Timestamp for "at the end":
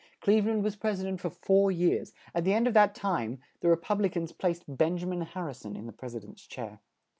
2.33-2.65